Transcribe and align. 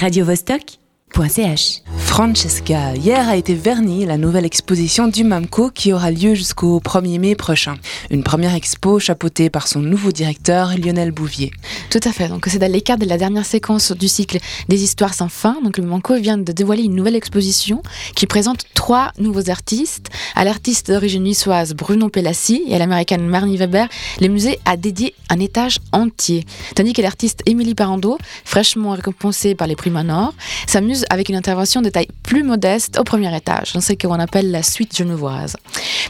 radiovostok.ch. 0.00 1.82
Francesca, 2.10 2.96
hier 2.96 3.28
a 3.28 3.36
été 3.36 3.54
vernie 3.54 4.04
la 4.04 4.18
nouvelle 4.18 4.44
exposition 4.44 5.06
du 5.06 5.22
MAMCO 5.22 5.70
qui 5.70 5.92
aura 5.92 6.10
lieu 6.10 6.34
jusqu'au 6.34 6.80
1er 6.80 7.20
mai 7.20 7.34
prochain. 7.36 7.76
Une 8.10 8.24
première 8.24 8.56
expo 8.56 8.98
chapeautée 8.98 9.48
par 9.48 9.68
son 9.68 9.78
nouveau 9.78 10.10
directeur 10.10 10.76
Lionel 10.76 11.12
Bouvier. 11.12 11.52
Tout 11.88 12.00
à 12.04 12.12
fait, 12.12 12.28
donc 12.28 12.46
c'est 12.48 12.58
dans 12.58 12.70
l'écart 12.70 12.98
de 12.98 13.06
la 13.06 13.16
dernière 13.16 13.46
séquence 13.46 13.92
du 13.92 14.08
cycle 14.08 14.38
des 14.68 14.82
histoires 14.82 15.14
sans 15.14 15.28
fin. 15.28 15.58
Donc 15.62 15.78
le 15.78 15.84
MAMCO 15.84 16.16
vient 16.16 16.36
de 16.36 16.50
dévoiler 16.50 16.82
une 16.82 16.96
nouvelle 16.96 17.14
exposition 17.14 17.80
qui 18.16 18.26
présente 18.26 18.64
trois 18.74 19.12
nouveaux 19.18 19.48
artistes. 19.48 20.08
À 20.34 20.44
l'artiste 20.44 20.90
d'origine 20.90 21.22
niçoise 21.22 21.74
Bruno 21.74 22.08
Pelassi 22.08 22.64
et 22.66 22.74
à 22.74 22.78
l'américaine 22.78 23.24
Marnie 23.26 23.56
Weber, 23.56 23.88
le 24.20 24.28
musée 24.28 24.58
a 24.64 24.76
dédié 24.76 25.14
un 25.30 25.38
étage 25.38 25.78
entier. 25.92 26.44
Tandis 26.74 26.92
que 26.92 27.02
l'artiste 27.02 27.42
Émilie 27.46 27.76
Parando, 27.76 28.18
fraîchement 28.44 28.90
récompensée 28.90 29.54
par 29.54 29.68
les 29.68 29.76
prix 29.76 29.90
Manor, 29.90 30.34
s'amuse 30.66 31.06
avec 31.08 31.28
une 31.28 31.36
intervention 31.36 31.80
de 31.82 31.88
plus 32.22 32.42
modeste 32.42 32.98
au 32.98 33.04
premier 33.04 33.34
étage, 33.36 33.72
dans 33.72 33.80
ce 33.80 33.92
qu'on 33.92 34.18
appelle 34.18 34.50
la 34.50 34.62
suite 34.62 34.96
genevoise. 34.96 35.56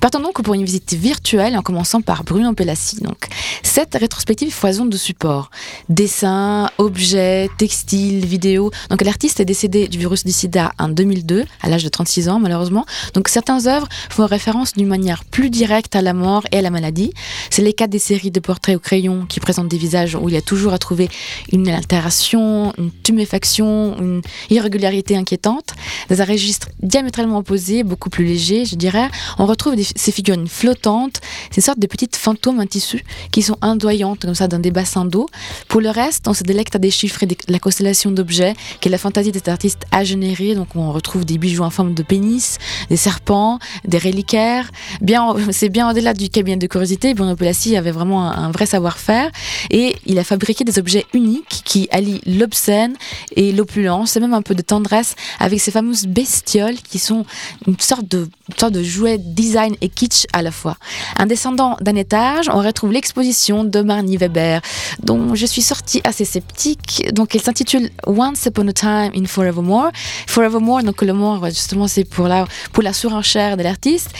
Partons 0.00 0.20
donc 0.20 0.42
pour 0.42 0.54
une 0.54 0.64
visite 0.64 0.94
virtuelle 0.94 1.56
en 1.56 1.62
commençant 1.62 2.00
par 2.00 2.24
Bruno 2.24 2.52
Pelassi. 2.52 3.00
Donc, 3.00 3.26
cette 3.62 3.94
rétrospective 3.94 4.52
foison 4.52 4.86
de 4.86 4.96
supports 4.96 5.50
dessins, 5.88 6.70
objets, 6.78 7.48
textiles, 7.58 8.24
vidéos. 8.24 8.70
Donc, 8.90 9.02
l'artiste 9.02 9.40
est 9.40 9.44
décédé 9.44 9.88
du 9.88 9.98
virus 9.98 10.24
du 10.24 10.32
sida 10.32 10.72
en 10.78 10.88
2002, 10.88 11.44
à 11.62 11.68
l'âge 11.68 11.84
de 11.84 11.88
36 11.88 12.28
ans 12.28 12.38
malheureusement. 12.38 12.86
Donc, 13.14 13.28
certaines 13.28 13.66
œuvres 13.66 13.88
font 14.10 14.26
référence 14.26 14.74
d'une 14.74 14.86
manière 14.86 15.24
plus 15.24 15.50
directe 15.50 15.96
à 15.96 16.02
la 16.02 16.12
mort 16.12 16.44
et 16.52 16.58
à 16.58 16.62
la 16.62 16.70
maladie. 16.70 17.12
C'est 17.50 17.62
les 17.62 17.72
cas 17.72 17.86
des 17.86 17.98
séries 17.98 18.30
de 18.30 18.40
portraits 18.40 18.76
au 18.76 18.80
crayon 18.80 19.26
qui 19.26 19.40
présentent 19.40 19.68
des 19.68 19.78
visages 19.78 20.14
où 20.14 20.28
il 20.28 20.34
y 20.34 20.38
a 20.38 20.42
toujours 20.42 20.72
à 20.72 20.78
trouver 20.78 21.08
une 21.52 21.68
altération, 21.68 22.72
une 22.78 22.90
tuméfaction, 23.02 23.96
une 23.98 24.22
irrégularité 24.50 25.16
inquiétante. 25.16 25.74
Dans 26.08 26.20
un 26.20 26.24
registre 26.24 26.68
diamétralement 26.82 27.38
opposé, 27.38 27.82
beaucoup 27.82 28.10
plus 28.10 28.24
léger, 28.24 28.64
je 28.64 28.76
dirais, 28.76 29.08
on 29.38 29.46
retrouve 29.46 29.74
ces 29.96 30.12
figurines 30.12 30.48
flottantes, 30.48 31.20
ces 31.50 31.60
sortes 31.60 31.78
de 31.78 31.86
petites 31.86 32.16
fantômes 32.16 32.60
en 32.60 32.66
tissu 32.66 33.04
qui 33.30 33.42
sont 33.42 33.56
indoyantes 33.62 34.22
comme 34.22 34.34
ça 34.34 34.48
dans 34.48 34.58
des 34.58 34.70
bassins 34.70 35.04
d'eau. 35.04 35.26
Pour 35.68 35.80
le 35.80 35.90
reste, 35.90 36.28
on 36.28 36.34
se 36.34 36.42
délecte 36.42 36.76
à 36.76 36.78
déchiffrer 36.78 37.28
la 37.48 37.58
constellation 37.58 38.10
d'objets 38.10 38.54
que 38.80 38.88
la 38.88 38.98
fantaisie 38.98 39.32
des 39.32 39.48
artistes 39.48 39.82
a 39.92 40.04
généré. 40.04 40.54
Donc 40.54 40.68
on 40.74 40.92
retrouve 40.92 41.24
des 41.24 41.38
bijoux 41.38 41.62
en 41.62 41.70
forme 41.70 41.94
de 41.94 42.02
pénis, 42.02 42.58
des 42.90 42.96
serpents, 42.96 43.58
des 43.86 43.98
reliquaires. 43.98 44.70
Bien, 45.00 45.34
c'est 45.50 45.68
bien 45.68 45.90
au-delà 45.90 46.14
du 46.14 46.28
cabinet 46.28 46.56
de 46.56 46.66
curiosité. 46.66 47.14
Bruno 47.14 47.36
avait 47.38 47.90
vraiment 47.90 48.30
un, 48.30 48.44
un 48.44 48.50
vrai 48.50 48.66
savoir-faire 48.66 49.30
et 49.70 49.96
il 50.06 50.18
a 50.18 50.24
fabriqué 50.24 50.64
des 50.64 50.78
objets 50.78 51.06
uniques 51.14 51.62
qui 51.64 51.88
allient 51.90 52.20
l'obscène 52.26 52.94
et 53.36 53.52
l'opulence, 53.52 54.16
et 54.16 54.20
même 54.20 54.34
un 54.34 54.42
peu 54.42 54.54
de 54.54 54.62
tendresse 54.62 55.14
avec 55.38 55.60
ces 55.60 55.67
fameuses 55.70 56.06
bestioles 56.06 56.76
qui 56.76 56.98
sont 56.98 57.24
une 57.66 57.78
sorte 57.78 58.08
de, 58.08 58.28
sorte 58.56 58.72
de 58.72 58.82
jouet 58.82 59.18
design 59.18 59.74
et 59.80 59.88
kitsch 59.88 60.26
à 60.32 60.42
la 60.42 60.50
fois. 60.50 60.76
Un 61.16 61.26
descendant 61.26 61.76
d'un 61.80 61.96
étage, 61.96 62.48
on 62.48 62.58
retrouve 62.58 62.92
l'exposition 62.92 63.64
de 63.64 63.80
Marnie 63.80 64.16
Weber, 64.16 64.60
dont 65.02 65.34
je 65.34 65.46
suis 65.46 65.62
sortie 65.62 66.00
assez 66.04 66.24
sceptique. 66.24 67.08
Donc, 67.12 67.34
elle 67.34 67.42
s'intitule 67.42 67.90
Once 68.06 68.46
Upon 68.46 68.68
a 68.68 68.72
Time 68.72 69.10
in 69.14 69.26
Forevermore. 69.26 69.90
Forevermore, 70.26 70.82
donc 70.82 71.02
le 71.02 71.12
mot, 71.12 71.44
justement, 71.46 71.88
c'est 71.88 72.04
pour 72.04 72.28
la, 72.28 72.46
pour 72.72 72.82
la 72.82 72.92
surenchère 72.92 73.56
de 73.56 73.62
l'artiste. 73.62 74.10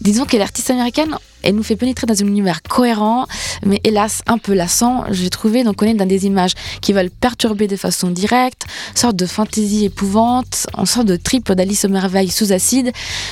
Disons 0.00 0.24
que 0.24 0.36
l'artiste 0.36 0.70
américaine 0.70 1.16
elle 1.46 1.54
nous 1.54 1.62
fait 1.62 1.76
pénétrer 1.76 2.08
dans 2.08 2.20
un 2.20 2.26
univers 2.26 2.60
cohérent, 2.62 3.26
mais 3.64 3.80
hélas 3.84 4.22
un 4.26 4.38
peu 4.38 4.52
lassant, 4.52 5.04
j'ai 5.10 5.30
trouvé. 5.30 5.62
Donc 5.62 5.80
on 5.80 5.86
est 5.86 5.94
dans 5.94 6.06
des 6.06 6.26
images 6.26 6.54
qui 6.80 6.92
veulent 6.92 7.10
perturber 7.10 7.68
de 7.68 7.76
façon 7.76 8.10
directe, 8.10 8.64
sorte 8.96 9.14
de 9.14 9.26
fantaisie 9.26 9.84
épouvante, 9.84 10.66
en 10.74 10.86
sorte 10.86 11.06
de 11.06 11.14
triple 11.14 11.54
d'Alice 11.54 11.84
aux 11.84 11.88
merveilles 11.88 12.30
sous 12.30 12.52
acide. 12.52 12.90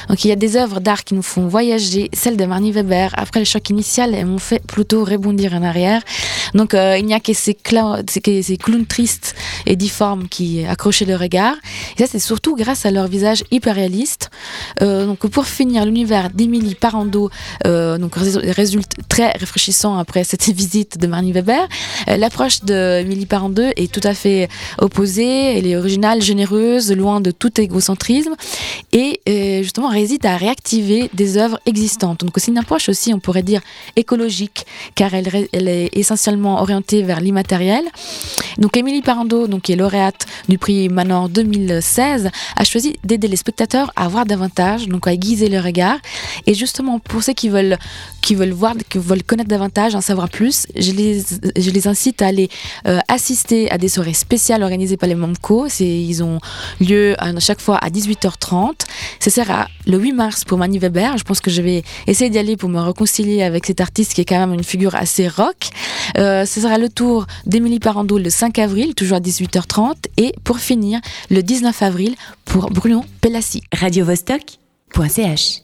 Donc 0.08 0.24
il 0.24 0.28
y 0.28 0.32
a 0.32 0.36
des 0.36 0.56
œuvres 0.56 0.78
d'art 0.78 1.02
qui 1.02 1.14
nous 1.14 1.22
font 1.22 1.48
voyager, 1.48 2.08
celles 2.12 2.36
de 2.36 2.44
Marnie 2.44 2.70
Weber. 2.70 3.10
Après 3.16 3.40
le 3.40 3.46
choc 3.46 3.68
initial, 3.70 4.14
elles 4.14 4.26
m'ont 4.26 4.38
fait 4.38 4.64
plutôt 4.64 5.04
rebondir 5.04 5.54
en 5.54 5.64
arrière. 5.64 6.00
Donc 6.54 6.74
euh, 6.74 6.96
il 6.96 7.06
n'y 7.06 7.14
a 7.14 7.20
que 7.20 7.32
ces, 7.32 7.54
clowns 7.54 8.86
tristes 8.86 9.34
et 9.66 9.74
difformes 9.74 10.28
qui 10.28 10.64
accrochaient 10.64 11.04
le 11.04 11.16
regard. 11.16 11.56
Et 11.96 12.00
ça 12.00 12.06
c'est 12.06 12.20
surtout 12.20 12.54
grâce 12.54 12.86
à 12.86 12.92
leur 12.92 13.08
visage 13.08 13.42
hyper 13.50 13.74
réaliste. 13.74 14.30
Euh, 14.82 15.06
donc 15.06 15.26
pour 15.26 15.46
finir, 15.46 15.84
l'univers 15.84 16.30
d'Emilie 16.30 16.76
Parando 16.76 17.30
euh, 17.66 17.98
donc 18.04 18.14
résulte 18.16 18.92
très 19.08 19.30
réfléchissant 19.30 19.96
après 19.96 20.24
cette 20.24 20.44
visite 20.62 20.98
de 20.98 21.06
Marnie 21.06 21.32
Weber. 21.32 21.66
Euh, 22.08 22.16
l'approche 22.16 22.60
de 22.62 23.02
Milly 23.02 23.24
Parent-deux 23.24 23.70
est 23.76 23.90
tout 23.90 24.06
à 24.06 24.12
fait 24.12 24.48
opposée, 24.78 25.58
elle 25.58 25.66
est 25.66 25.76
originale, 25.76 26.20
généreuse, 26.20 26.92
loin 26.92 27.22
de 27.22 27.30
tout 27.30 27.58
égocentrisme 27.60 28.34
et 28.92 29.20
euh, 29.28 29.62
justement 29.62 29.88
réside 29.88 30.26
à 30.26 30.36
réactiver 30.36 31.08
des 31.14 31.38
œuvres 31.38 31.58
existantes. 31.64 32.20
Donc 32.20 32.32
c'est 32.36 32.50
une 32.50 32.58
approche 32.58 32.88
aussi, 32.90 33.14
on 33.14 33.20
pourrait 33.20 33.42
dire, 33.42 33.62
écologique, 33.96 34.66
car 34.94 35.14
elle, 35.14 35.48
elle 35.52 35.68
est 35.68 35.88
essentiellement 35.96 36.60
orientée 36.60 37.02
vers 37.02 37.20
l'immatériel. 37.20 37.84
Donc 38.58 38.76
Émilie 38.76 39.02
Parando, 39.02 39.46
donc, 39.46 39.62
qui 39.62 39.72
est 39.72 39.76
lauréate 39.76 40.26
du 40.48 40.58
prix 40.58 40.88
Manor 40.88 41.28
2016, 41.28 42.30
a 42.56 42.64
choisi 42.64 42.96
d'aider 43.02 43.28
les 43.28 43.36
spectateurs 43.36 43.92
à 43.96 44.08
voir 44.08 44.26
davantage, 44.26 44.88
donc 44.88 45.06
à 45.06 45.12
aiguiser 45.12 45.48
le 45.48 45.60
regard. 45.60 45.98
Et 46.46 46.54
justement, 46.54 46.98
pour 46.98 47.22
ceux 47.22 47.32
qui 47.32 47.48
veulent, 47.48 47.78
qui 48.20 48.34
veulent 48.34 48.52
voir, 48.52 48.74
qui 48.88 48.98
veulent 48.98 49.22
connaître 49.22 49.48
davantage, 49.48 49.94
en 49.94 50.00
savoir 50.00 50.28
plus, 50.28 50.66
je 50.76 50.92
les, 50.92 51.22
je 51.56 51.70
les 51.70 51.88
incite 51.88 52.22
à 52.22 52.26
aller 52.26 52.48
euh, 52.86 52.98
assister 53.08 53.70
à 53.70 53.78
des 53.78 53.88
soirées 53.88 54.14
spéciales 54.14 54.62
organisées 54.62 54.96
par 54.96 55.08
les 55.08 55.14
MOMCO. 55.14 55.66
Ils 55.80 56.22
ont 56.22 56.38
lieu 56.80 57.14
à 57.18 57.38
chaque 57.40 57.60
fois 57.60 57.76
à 57.78 57.88
18h30. 57.90 58.72
Ce 59.20 59.30
sera 59.30 59.68
le 59.86 59.98
8 59.98 60.12
mars 60.12 60.44
pour 60.44 60.58
Mani 60.58 60.78
Weber. 60.78 61.16
Je 61.18 61.24
pense 61.24 61.40
que 61.40 61.50
je 61.50 61.62
vais 61.62 61.82
essayer 62.06 62.30
d'y 62.30 62.38
aller 62.38 62.56
pour 62.56 62.68
me 62.68 62.80
réconcilier 62.80 63.42
avec 63.42 63.66
cet 63.66 63.80
artiste 63.80 64.14
qui 64.14 64.20
est 64.20 64.24
quand 64.24 64.38
même 64.38 64.54
une 64.54 64.64
figure 64.64 64.94
assez 64.94 65.28
rock. 65.28 65.68
Euh, 66.18 66.44
ce 66.44 66.60
sera 66.60 66.78
le 66.78 66.88
tour 66.88 67.26
d'Émilie 67.46 67.80
Parando 67.80 68.18
le 68.18 68.30
5 68.30 68.58
avril, 68.58 68.94
toujours 68.94 69.16
à 69.16 69.20
18h30. 69.20 69.94
Et 70.16 70.34
pour 70.44 70.58
finir, 70.58 71.00
le 71.30 71.42
19 71.42 71.82
avril 71.82 72.14
pour 72.44 72.70
Bruno 72.70 73.04
Pelassi. 73.20 73.62
Radio 73.72 74.04
Vostok.ch 74.04 75.63